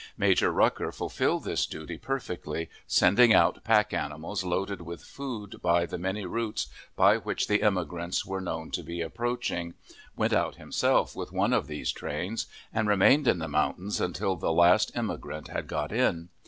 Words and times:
Major 0.17 0.51
Rucker 0.51 0.91
fulfilled 0.91 1.43
this 1.43 1.67
duty 1.67 1.95
perfectly, 1.99 2.71
sending 2.87 3.35
out 3.35 3.63
pack 3.63 3.91
trains 3.91 4.43
loaded 4.43 4.81
with 4.81 5.03
food 5.03 5.57
by 5.61 5.85
the 5.85 5.99
many 5.99 6.25
routes 6.25 6.69
by 6.95 7.17
which 7.17 7.47
the 7.47 7.61
immigrants 7.61 8.25
were 8.25 8.41
known 8.41 8.71
to 8.71 8.81
be 8.81 9.01
approaching, 9.01 9.75
went 10.15 10.33
out 10.33 10.55
himself 10.55 11.15
with 11.15 11.31
one 11.31 11.53
of 11.53 11.67
these 11.67 11.91
trains, 11.91 12.47
and 12.73 12.87
remained 12.87 13.27
in 13.27 13.37
the 13.37 13.47
mountains 13.47 14.01
until 14.01 14.35
the 14.35 14.51
last 14.51 14.91
immigrant 14.95 15.49
had 15.49 15.67
got 15.67 15.91
in. 15.91 16.29